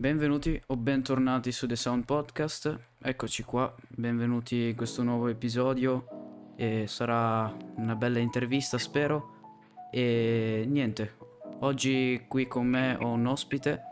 [0.00, 2.74] Benvenuti o bentornati su The Sound Podcast.
[3.02, 9.34] Eccoci qua, benvenuti in questo nuovo episodio e sarà una bella intervista, spero.
[9.92, 11.16] E niente,
[11.58, 13.82] oggi qui con me ho un ospite,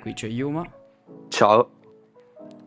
[0.00, 0.68] qui c'è Yuma.
[1.28, 1.70] Ciao.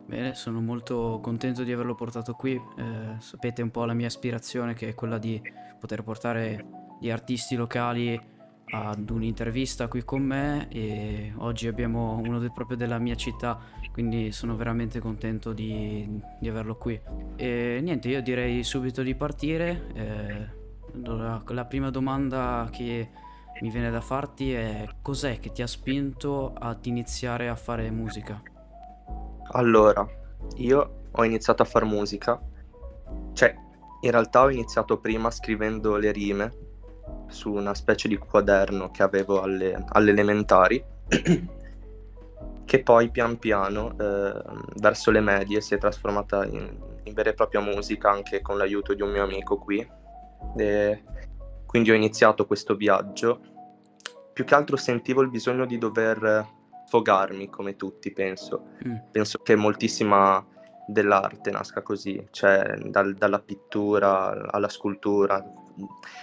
[0.06, 2.54] Bene, sono molto contento di averlo portato qui.
[2.54, 5.38] Eh, sapete un po' la mia aspirazione che è quella di
[5.78, 6.64] poter portare
[6.98, 8.18] gli artisti locali
[8.68, 13.58] ad un'intervista qui con me e oggi abbiamo uno de- proprio della mia città,
[13.92, 17.00] quindi sono veramente contento di, di averlo qui.
[17.36, 19.86] E niente, io direi subito di partire.
[19.94, 20.48] Eh,
[20.94, 23.10] allora, la prima domanda che
[23.60, 28.42] mi viene da farti è cos'è che ti ha spinto ad iniziare a fare musica?
[29.52, 30.06] Allora,
[30.56, 32.40] io ho iniziato a fare musica,
[33.32, 33.54] cioè
[34.00, 36.65] in realtà ho iniziato prima scrivendo le rime
[37.28, 40.82] su una specie di quaderno che avevo alle, alle elementari,
[42.64, 44.42] che poi pian piano eh,
[44.76, 46.68] verso le medie si è trasformata in,
[47.04, 49.86] in, vera e propria musica anche con l'aiuto di un mio amico qui.
[50.56, 51.02] E
[51.66, 53.40] quindi ho iniziato questo viaggio.
[54.32, 56.54] Più che altro sentivo il bisogno di dover
[56.86, 58.68] sfogarmi come tutti, penso.
[58.86, 58.96] Mm.
[59.10, 60.44] Penso che moltissima
[60.86, 65.42] dell'arte nasca così, cioè dal, dalla pittura alla scultura,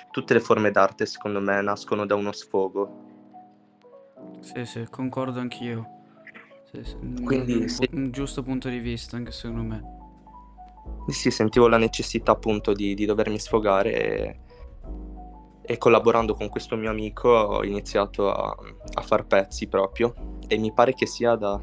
[0.09, 3.11] tutte le forme d'arte secondo me nascono da uno sfogo.
[4.39, 6.01] Sì, sì, concordo anch'io.
[6.71, 7.23] Sì, sì.
[7.23, 7.87] Quindi, un, sì.
[7.91, 9.83] un, giusto punto di vista anche secondo me.
[11.07, 14.39] Sì, sentivo la necessità appunto di, di dovermi sfogare e,
[15.61, 18.55] e, collaborando con questo mio amico ho iniziato a,
[18.93, 20.13] a far pezzi proprio
[20.47, 21.61] e mi pare che sia da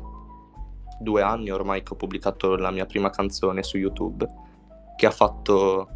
[1.00, 4.28] due anni ormai che ho pubblicato la mia prima canzone su YouTube
[4.96, 5.88] che ha fatto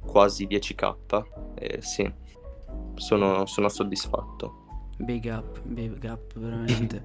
[0.00, 2.10] quasi 10k e sì,
[2.94, 4.86] sono, sono soddisfatto.
[4.96, 7.04] Big up, big up veramente.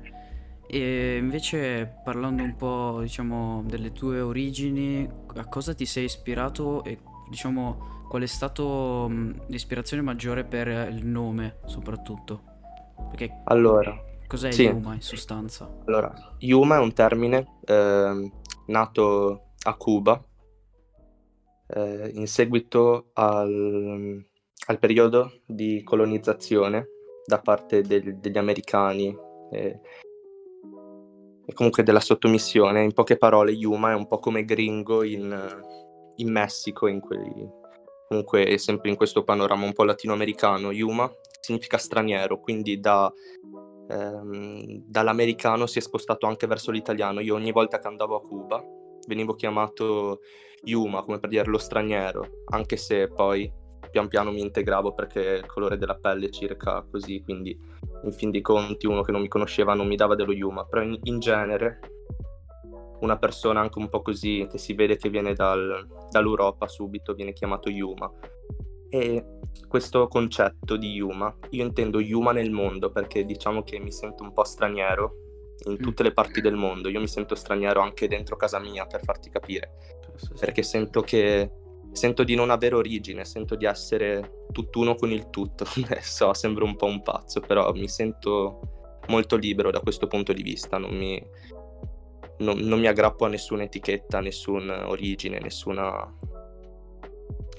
[0.67, 6.99] e invece parlando un po' diciamo delle tue origini, a cosa ti sei ispirato e
[7.29, 9.07] diciamo qual è stato
[9.47, 12.51] l'ispirazione maggiore per il nome soprattutto?
[13.09, 13.93] Perché allora,
[14.27, 14.63] cos'è sì.
[14.63, 15.69] Yuma in sostanza?
[15.85, 18.31] Allora, Yuma è un termine eh,
[18.67, 20.23] nato a Cuba
[21.67, 24.25] eh, in seguito al,
[24.67, 26.87] al, periodo di colonizzazione
[27.25, 29.15] da parte del, degli americani
[29.51, 29.79] e,
[31.45, 32.83] e, comunque della sottomissione.
[32.83, 35.35] In poche parole, Yuma è un po' come gringo in,
[36.17, 37.49] in Messico, in quei,
[38.07, 40.71] comunque sempre in questo panorama un po' latinoamericano.
[40.71, 43.11] Yuma significa straniero, quindi da,
[43.89, 47.19] ehm, dall'americano si è spostato anche verso l'italiano.
[47.19, 48.63] Io ogni volta che andavo a Cuba
[49.07, 50.19] venivo chiamato
[50.63, 53.51] Yuma, come per dire lo straniero, anche se poi
[53.91, 57.55] pian piano mi integravo perché il colore della pelle è circa così, quindi
[58.03, 60.81] in fin dei conti uno che non mi conosceva non mi dava dello Yuma, però
[60.81, 61.79] in, in genere
[63.01, 67.33] una persona anche un po' così, che si vede che viene dal, dall'Europa subito, viene
[67.33, 68.11] chiamato Yuma.
[68.93, 69.25] E
[69.67, 74.31] questo concetto di Yuma, io intendo Yuma nel mondo perché diciamo che mi sento un
[74.33, 75.15] po' straniero
[75.65, 75.81] in mm.
[75.81, 76.89] tutte le parti del mondo.
[76.89, 79.71] Io mi sento straniero anche dentro casa mia, per farti capire.
[80.39, 81.49] Perché sento che
[81.91, 85.65] sento di non avere origine, sento di essere tutt'uno con il tutto.
[85.99, 90.43] so, sembro un po' un pazzo, però mi sento molto libero da questo punto di
[90.43, 91.19] vista, non mi,
[92.37, 96.15] non, non mi aggrappo a nessuna etichetta, nessuna origine, nessuna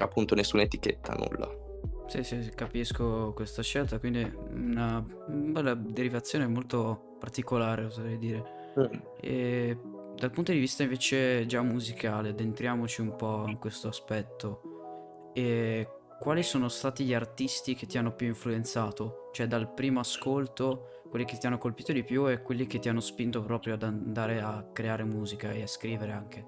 [0.02, 1.64] appunto nessuna etichetta, nulla.
[2.06, 8.44] Sì, sì, capisco questa scelta, quindi una bella derivazione molto particolare, oserei dire.
[8.78, 9.00] Mm.
[9.20, 9.78] E
[10.16, 15.30] dal punto di vista invece già musicale, addentriamoci un po' in questo aspetto.
[15.32, 15.88] E
[16.20, 19.30] quali sono stati gli artisti che ti hanno più influenzato?
[19.32, 22.88] Cioè dal primo ascolto, quelli che ti hanno colpito di più e quelli che ti
[22.88, 26.46] hanno spinto proprio ad andare a creare musica e a scrivere anche?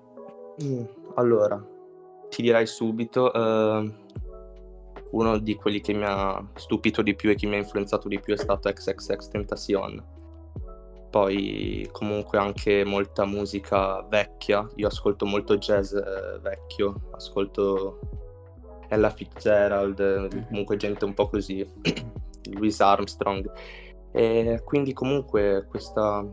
[0.62, 0.84] Mm,
[1.16, 1.62] allora,
[2.28, 4.04] ti direi subito, uh,
[5.10, 8.20] uno di quelli che mi ha stupito di più e che mi ha influenzato di
[8.20, 10.14] più è stato XXX Tentacion.
[11.10, 18.00] Poi comunque anche molta musica vecchia, io ascolto molto jazz eh, vecchio, ascolto
[18.88, 20.46] Ella Fitzgerald, mm-hmm.
[20.48, 21.66] comunque gente un po' così,
[22.52, 23.50] Louis Armstrong,
[24.12, 26.26] e quindi comunque questa...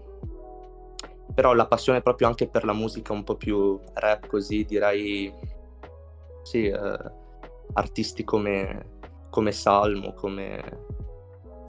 [1.34, 5.34] però la passione proprio anche per la musica un po' più rap così, direi,
[6.44, 7.00] sì, eh,
[7.74, 9.00] artisti come,
[9.30, 10.86] come Salmo, come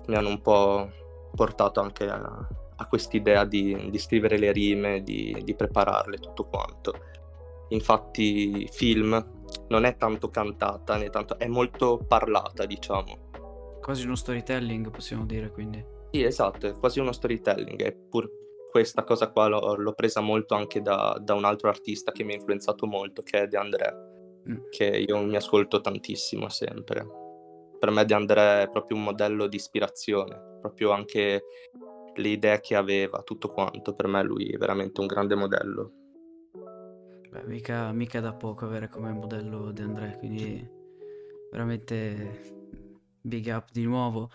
[0.06, 0.90] mi hanno un po'
[1.34, 6.92] portato anche a ha quest'idea di, di, scrivere le rime, di, di prepararle, tutto quanto.
[7.68, 13.78] Infatti film non è tanto cantata, né tanto, è molto parlata, diciamo.
[13.80, 15.84] Quasi uno storytelling, possiamo dire, quindi.
[16.10, 20.56] Sì, esatto, è quasi uno storytelling, è pur questa cosa qua l'ho, l'ho presa molto
[20.56, 24.13] anche da, da, un altro artista che mi ha influenzato molto, che è De André,
[24.48, 24.68] mm.
[24.70, 27.06] che io mi ascolto tantissimo sempre.
[27.78, 31.42] Per me De André è proprio un modello di ispirazione, proprio anche
[32.14, 33.94] le idee che aveva, tutto quanto.
[33.94, 35.92] Per me lui è veramente un grande modello.
[37.30, 40.66] Beh, mica, mica da poco avere come modello De André, quindi
[41.50, 42.52] veramente
[43.20, 44.30] big up di nuovo.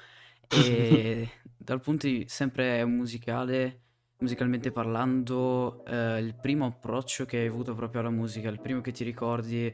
[0.48, 3.82] E dal punto di sempre musicale,
[4.20, 8.92] musicalmente parlando, eh, il primo approccio che hai avuto proprio alla musica, il primo che
[8.92, 9.74] ti ricordi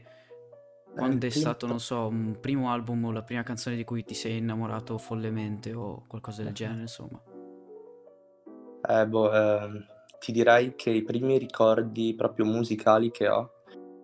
[0.96, 4.14] quando è stato, non so, un primo album o la prima canzone di cui ti
[4.14, 7.20] sei innamorato follemente o qualcosa del genere, insomma.
[8.88, 9.84] Eh, boh, eh,
[10.18, 13.50] ti direi che i primi ricordi proprio musicali che ho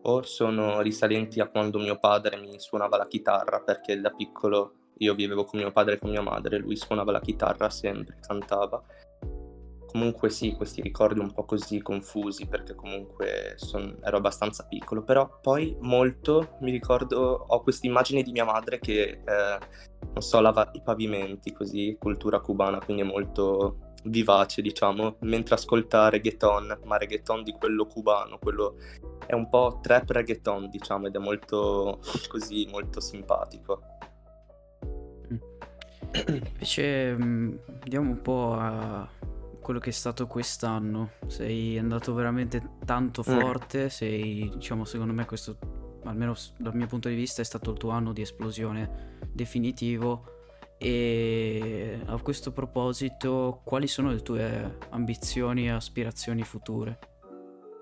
[0.02, 5.14] o sono risalenti a quando mio padre mi suonava la chitarra, perché da piccolo io
[5.14, 8.82] vivevo con mio padre e con mia madre, lui suonava la chitarra sempre, cantava.
[9.92, 15.38] Comunque sì, questi ricordi un po' così confusi perché comunque son, ero abbastanza piccolo, però
[15.42, 19.58] poi molto mi ricordo, ho questa immagine di mia madre che, eh,
[20.00, 26.08] non so, lava i pavimenti, così, cultura cubana, quindi è molto vivace, diciamo, mentre ascolta
[26.08, 28.76] reggaeton, ma reggaeton di quello cubano, quello
[29.26, 33.82] è un po' trap reggaeton, diciamo, ed è molto così, molto simpatico.
[36.26, 39.08] Invece mm, andiamo un po' a
[39.62, 41.12] quello che è stato quest'anno.
[41.26, 43.38] Sei andato veramente tanto mm.
[43.38, 45.56] forte, sei, diciamo, secondo me questo,
[46.04, 50.26] almeno dal mio punto di vista, è stato il tuo anno di esplosione definitivo.
[50.76, 56.98] E a questo proposito, quali sono le tue ambizioni e aspirazioni future?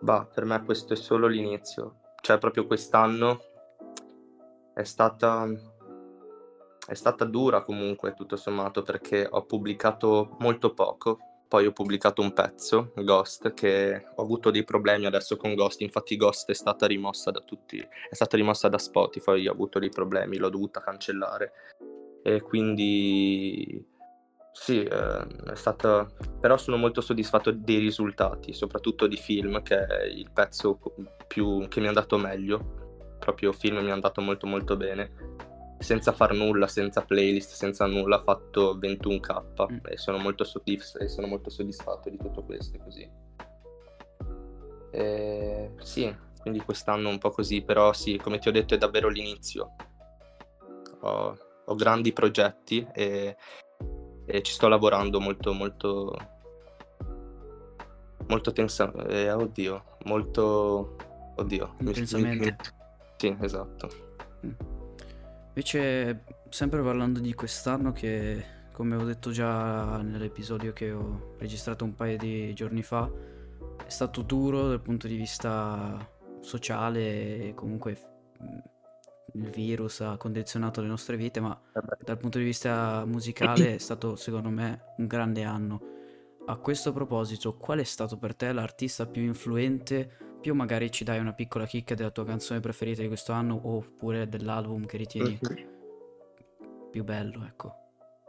[0.01, 1.97] Bah, per me questo è solo l'inizio.
[2.21, 3.41] Cioè, proprio quest'anno
[4.75, 5.49] è stata
[6.91, 11.19] è stata dura comunque tutto sommato perché ho pubblicato molto poco,
[11.51, 16.15] poi ho pubblicato un pezzo, Ghost, che ho avuto dei problemi adesso con Ghost, infatti
[16.15, 20.37] Ghost è stata rimossa da tutti, è stata rimossa da Spotify, ho avuto dei problemi,
[20.37, 21.53] l'ho dovuta cancellare.
[22.23, 23.85] E quindi
[24.53, 26.07] sì, eh, è stata
[26.39, 30.79] però sono molto soddisfatto dei risultati, soprattutto di film che è il pezzo
[31.27, 35.49] più che mi è andato meglio, proprio film mi è andato molto molto bene
[35.81, 39.77] senza far nulla, senza playlist, senza nulla, ha fatto 21k mm.
[39.89, 43.11] e, sono molto soddisf- e sono molto soddisfatto di tutto questo così.
[44.91, 49.09] E, sì, quindi quest'anno un po' così, però sì, come ti ho detto è davvero
[49.09, 49.75] l'inizio.
[51.01, 53.37] Ho, ho grandi progetti e,
[54.27, 56.15] e, ci sto lavorando molto, molto,
[58.29, 60.97] molto tensa, eh, oddio, molto,
[61.37, 61.77] oddio.
[61.79, 62.45] Intensamente.
[62.45, 62.57] Mi, mi,
[63.17, 63.89] sì, esatto.
[64.45, 64.70] Mm.
[65.53, 71.95] Invece, sempre parlando di quest'anno che, come ho detto già nell'episodio che ho registrato un
[71.95, 73.11] paio di giorni fa,
[73.85, 76.09] è stato duro dal punto di vista
[76.41, 77.99] sociale e comunque
[79.35, 81.61] il virus ha condizionato le nostre vite, ma
[82.05, 85.81] dal punto di vista musicale è stato secondo me un grande anno.
[86.47, 91.19] A questo proposito, qual è stato per te l'artista più influente più magari ci dai
[91.19, 95.67] una piccola chicca della tua canzone preferita di questo anno oppure dell'album che ritieni mm-hmm.
[96.91, 97.75] più bello, ecco.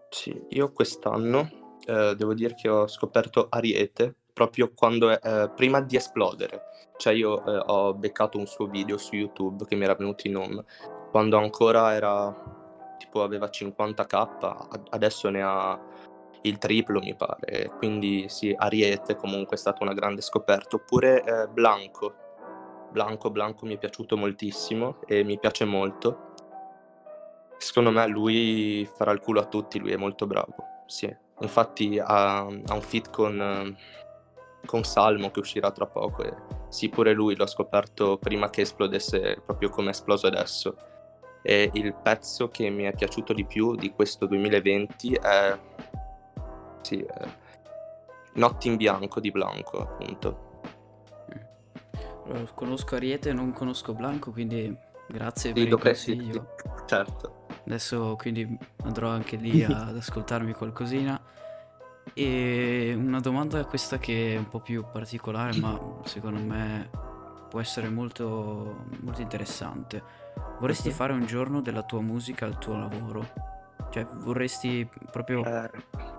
[0.09, 5.81] Sì, io quest'anno eh, devo dire che ho scoperto Ariete proprio quando è, eh, prima
[5.81, 6.63] di esplodere.
[6.97, 10.35] Cioè io eh, ho beccato un suo video su YouTube che mi era venuto in
[10.35, 10.63] home
[11.11, 12.33] quando ancora era
[12.97, 15.79] tipo aveva 50k, adesso ne ha
[16.43, 21.47] il triplo mi pare, quindi sì, Ariete comunque è stata una grande scoperta, oppure eh,
[21.47, 22.15] Blanco,
[22.91, 26.29] Blanco, Blanco mi è piaciuto moltissimo e mi piace molto.
[27.57, 30.55] Secondo me lui farà il culo a tutti, lui è molto bravo,
[30.87, 31.15] sì.
[31.41, 33.75] Infatti ha, ha un fit con,
[34.65, 36.33] con Salmo che uscirà tra poco e
[36.69, 40.75] sì, pure lui l'ho scoperto prima che esplodesse proprio come è esploso adesso.
[41.43, 45.59] E il pezzo che mi è piaciuto di più di questo 2020 è
[46.81, 47.39] sì, eh,
[48.33, 50.49] Notti in bianco di Blanco, appunto.
[52.53, 54.73] Conosco Ariete, non conosco Blanco, quindi
[55.09, 56.47] grazie sì, per il consiglio.
[56.55, 57.45] Sì, certo.
[57.65, 61.21] Adesso quindi andrò anche lì ad ascoltarmi qualcosina.
[62.13, 66.89] E una domanda questa che è un po' più particolare, ma secondo me
[67.49, 70.01] può essere molto, molto interessante.
[70.59, 70.97] Vorresti okay.
[70.97, 73.50] fare un giorno della tua musica il tuo lavoro?
[73.89, 75.69] Cioè, vorresti proprio eh.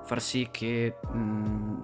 [0.02, 1.82] far sì che mh, mm,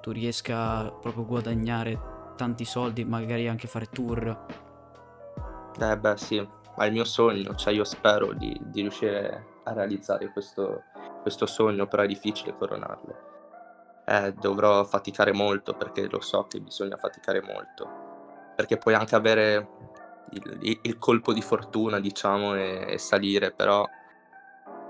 [0.00, 2.00] tu riesca proprio a guadagnare
[2.36, 4.46] tanti soldi, magari anche fare tour.
[5.78, 6.40] Eh beh sì,
[6.76, 10.84] ma è il mio sogno, cioè io spero di, di riuscire a realizzare questo,
[11.20, 13.28] questo, sogno, però è difficile coronarlo.
[14.06, 18.08] Eh, dovrò faticare molto perché lo so che bisogna faticare molto.
[18.56, 19.68] Perché puoi anche avere
[20.30, 23.86] il, il colpo di fortuna, diciamo, e, e salire, però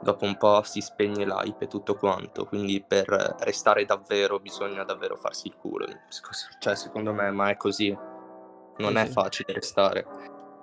[0.02, 3.06] dopo un po' si spegne l'hype e tutto quanto, quindi per
[3.40, 5.86] restare davvero bisogna davvero farsi il culo.
[6.58, 7.96] Cioè, secondo me, ma è così.
[8.78, 10.06] Non è facile restare.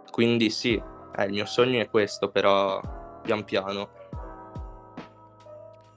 [0.10, 0.82] Quindi sì,
[1.16, 2.82] eh, il mio sogno è questo, però
[3.22, 3.90] pian piano.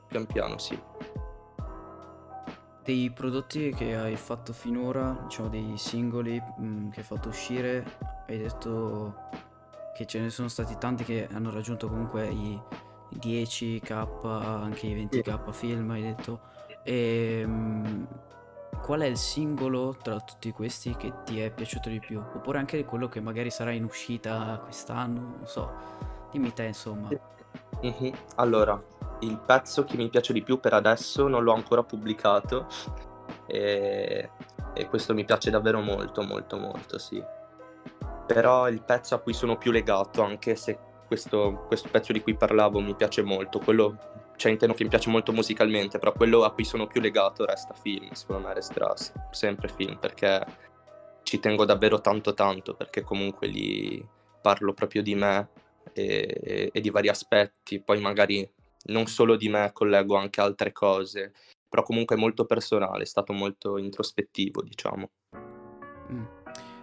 [0.07, 0.79] Pian piano, sì.
[2.83, 7.85] Dei prodotti che hai fatto finora, diciamo dei singoli mm, che hai fatto uscire,
[8.27, 9.29] hai detto
[9.95, 12.61] che ce ne sono stati tanti che hanno raggiunto comunque i
[13.19, 16.41] 10k, anche i 20k film, hai detto.
[16.83, 18.05] E mm,
[18.83, 22.19] qual è il singolo tra tutti questi che ti è piaciuto di più?
[22.19, 25.73] Oppure anche quello che magari sarà in uscita quest'anno, non so.
[26.31, 27.09] Dimmi te, insomma.
[27.83, 28.13] Mhm.
[28.37, 28.81] Allora,
[29.21, 32.67] il pezzo che mi piace di più per adesso non l'ho ancora pubblicato
[33.47, 34.31] e,
[34.75, 37.23] e questo mi piace davvero molto, molto, molto, sì.
[38.27, 40.79] Però il pezzo a cui sono più legato, anche se
[41.11, 45.11] questo, questo pezzo di cui parlavo mi piace molto, quello, cioè intendo che mi piace
[45.11, 48.95] molto musicalmente, però quello a cui sono più legato resta film, secondo me resterà
[49.33, 50.47] sempre film, perché
[51.25, 54.07] ci tengo davvero tanto tanto, perché comunque lì
[54.41, 55.49] parlo proprio di me
[55.95, 58.49] e, e- e di vari aspetti, poi magari
[58.85, 61.33] non solo di me, collego anche altre cose,
[61.69, 65.11] però comunque è molto personale, è stato molto introspettivo, diciamo.
[66.13, 66.25] Mm.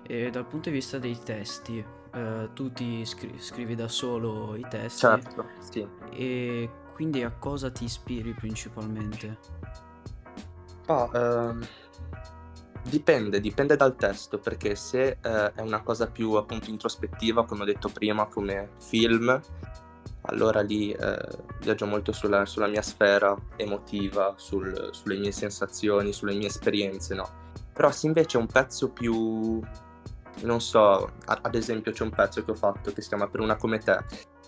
[0.06, 1.82] E dal punto di vista dei testi,
[2.18, 5.88] eh, tu ti scri- scrivi da solo i testi Certo, sì.
[6.12, 9.38] e quindi a cosa ti ispiri principalmente?
[10.88, 11.68] Ah, ehm,
[12.84, 17.66] dipende, dipende dal testo, perché se eh, è una cosa più appunto introspettiva, come ho
[17.66, 19.40] detto prima, come film,
[20.22, 21.18] allora lì eh,
[21.62, 27.30] viaggio molto sulla, sulla mia sfera emotiva, sul- sulle mie sensazioni, sulle mie esperienze, no?
[27.74, 29.62] Però se invece è un pezzo più,
[30.42, 33.56] non so, ad esempio c'è un pezzo che ho fatto che si chiama Per una
[33.56, 34.04] come te,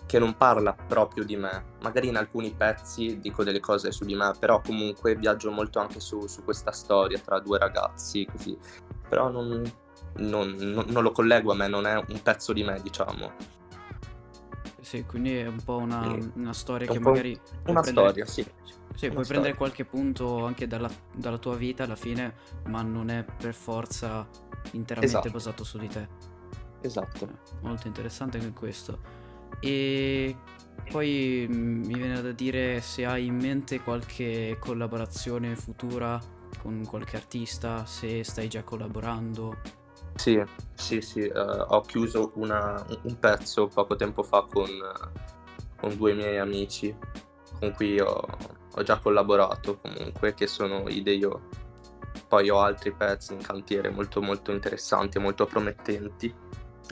[0.06, 1.74] che non parla proprio di me.
[1.82, 6.00] Magari in alcuni pezzi dico delle cose su di me, però comunque viaggio molto anche
[6.00, 8.56] su, su questa storia tra due ragazzi, così.
[9.08, 9.62] Però non,
[10.16, 13.32] non- non- non lo collego a me, non è un pezzo di me, diciamo.
[14.80, 18.44] Sì, quindi è un po' una, una storia un che magari una prendere, storia, sì.
[18.94, 19.54] sì, Una puoi prendere storia.
[19.54, 24.28] qualche punto anche dalla, dalla tua vita alla fine, ma non è per forza
[24.72, 26.08] interamente Esatto, basato su di te.
[26.82, 27.26] esatto.
[27.26, 29.00] Eh, molto interessante anche questo.
[29.60, 30.42] E
[30.88, 36.20] poi mm, mi viene da dire se hai in mente qualche collaborazione futura
[36.56, 39.62] con qualche artista, se stai già collaborando.
[40.14, 40.42] Sì,
[40.74, 44.68] sì, sì, eh, ho chiuso una- un pezzo poco tempo fa con,
[45.76, 46.94] con due miei amici
[47.58, 48.26] con cui ho,
[48.70, 51.48] ho già collaborato comunque, che sono Ideo.
[52.28, 56.32] Poi ho altri pezzi in cantiere molto molto interessanti e molto promettenti,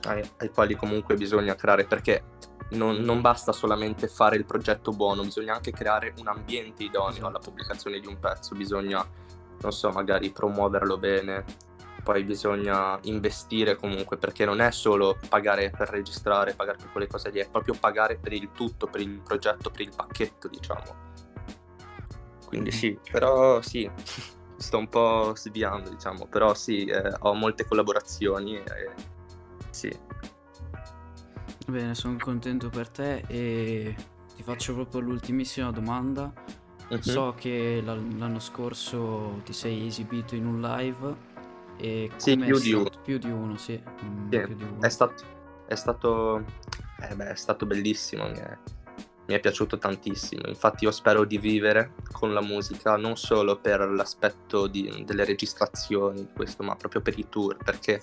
[0.04, 2.25] ai, ai quali comunque bisogna creare, perché
[2.70, 7.38] non, non basta solamente fare il progetto buono, bisogna anche creare un ambiente idoneo alla
[7.38, 7.50] Esatto.
[7.50, 9.06] pubblicazione di un pezzo, bisogna,
[9.60, 11.44] non so, magari promuoverlo bene,
[12.02, 17.30] poi bisogna investire comunque perché non è solo pagare per registrare, pagare per quelle cose
[17.30, 21.06] lì, è proprio pagare per il tutto, per il progetto, per il pacchetto, diciamo.
[22.46, 22.76] Quindi Mhm.
[22.76, 23.90] sì, però sì,
[24.58, 28.90] sto un po' sviando, diciamo, però sì, eh, ho molte collaborazioni e
[29.70, 29.96] sì.
[31.66, 33.94] Bene, sono contento per te e
[34.34, 36.32] ti faccio proprio l'ultimissima domanda.
[36.90, 37.00] Mhm.
[37.00, 41.14] So che l'anno scorso ti sei esibito in un live
[41.76, 42.90] e Sì, più di uno.
[43.02, 44.88] Più di uno, sì, mm, Sì, di è uno.
[44.88, 45.24] stato,
[45.66, 46.44] è stato,
[47.02, 48.58] eh beh, è stato bellissimo, mi è,
[49.28, 50.42] mi è piaciuto tantissimo.
[50.47, 56.28] Infatti io spero di vivere con la musica non solo per l'aspetto di- delle registrazioni,
[56.35, 58.02] questo, ma proprio per i tour, perché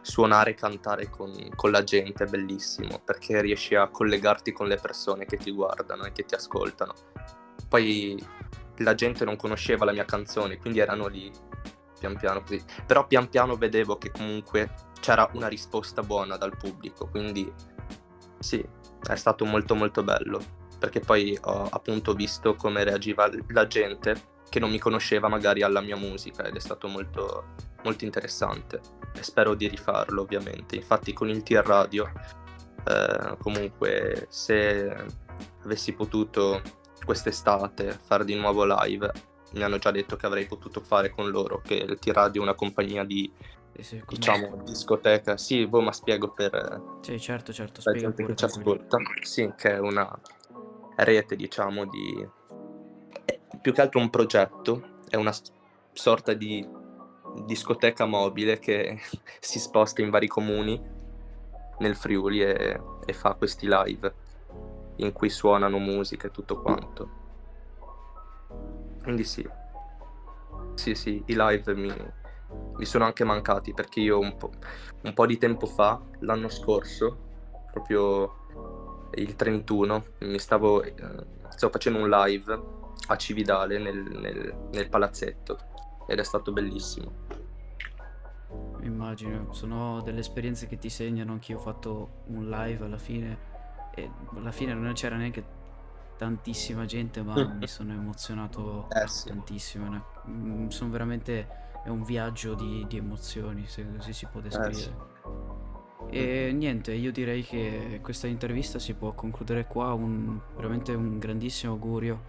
[0.00, 4.76] suonare e cantare con, con la gente è bellissimo, perché riesci a collegarti con le
[4.76, 6.94] persone che ti guardano e che ti ascoltano.
[7.68, 8.16] Poi
[8.76, 11.30] la gente non conosceva la mia canzone, quindi erano lì
[11.98, 12.62] pian piano così.
[12.86, 17.52] Però pian piano vedevo che comunque c'era una risposta buona dal pubblico, quindi
[18.38, 18.64] sì,
[19.06, 24.58] è stato molto molto bello, perché poi ho appunto visto come reagiva la gente che
[24.58, 27.44] non mi conosceva magari alla mia musica ed è stato molto
[27.84, 28.80] molto interessante.
[29.14, 30.76] E spero di rifarlo ovviamente.
[30.76, 32.10] Infatti con il TR Radio
[32.84, 34.94] eh, comunque se
[35.62, 36.62] avessi potuto
[37.04, 39.10] quest'estate fare di nuovo live
[39.52, 42.54] mi hanno già detto che avrei potuto fare con loro che il T-Radio è una
[42.54, 43.30] compagnia di
[44.06, 45.36] diciamo discoteca.
[45.36, 48.98] Sì boh ma spiego per Sì, certo, certo, la gente che ci ascolta.
[49.22, 50.08] Sì che è una
[51.04, 52.28] rete diciamo di
[53.60, 55.32] più che altro un progetto è una
[55.92, 56.66] sorta di
[57.44, 58.98] discoteca mobile che
[59.38, 60.80] si sposta in vari comuni
[61.78, 64.14] nel Friuli e, e fa questi live
[64.96, 67.18] in cui suonano musica e tutto quanto.
[69.02, 69.48] Quindi sì,
[70.74, 71.92] sì, sì, i live mi,
[72.76, 74.50] mi sono anche mancati perché io un po',
[75.02, 77.16] un po', di tempo fa, l'anno scorso,
[77.72, 78.39] proprio
[79.14, 80.94] il 31, mi stavo, eh,
[81.48, 85.58] stavo facendo un live a Cividale nel, nel, nel palazzetto
[86.06, 87.28] ed è stato bellissimo.
[88.82, 93.48] Immagino, sono delle esperienze che ti segnano, anch'io ho fatto un live alla fine
[93.94, 95.58] e alla fine non c'era neanche
[96.16, 99.28] tantissima gente, ma mi sono emozionato eh sì.
[99.28, 100.04] tantissimo.
[100.28, 101.58] Mm, sono veramente.
[101.82, 104.72] È un viaggio di, di emozioni, se così si può descrivere.
[104.72, 104.92] Eh sì.
[106.10, 109.92] E niente, io direi che questa intervista si può concludere qua.
[109.92, 112.20] Un, veramente un grandissimo augurio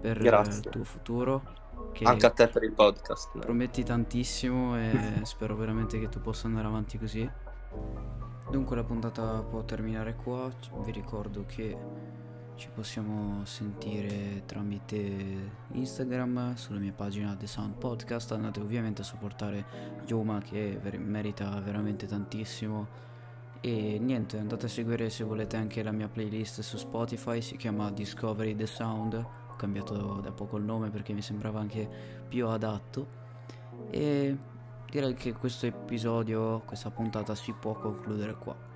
[0.00, 0.60] per Grazie.
[0.64, 1.60] il tuo futuro.
[2.02, 3.38] Anche a te per il podcast.
[3.38, 7.28] Prometti tantissimo e spero veramente che tu possa andare avanti così.
[8.50, 10.50] Dunque la puntata può terminare qua.
[10.84, 11.76] Vi ricordo che
[12.54, 18.32] ci possiamo sentire tramite Instagram sulla mia pagina The Sound Podcast.
[18.32, 19.64] Andate ovviamente a supportare
[20.06, 23.10] Yoma che ver- merita veramente tantissimo.
[23.64, 27.92] E niente, andate a seguire se volete anche la mia playlist su Spotify, si chiama
[27.92, 29.14] Discovery The Sound.
[29.14, 31.88] Ho cambiato da poco il nome perché mi sembrava anche
[32.26, 33.06] più adatto.
[33.88, 34.36] E
[34.90, 38.71] direi che questo episodio, questa puntata si può concludere qua.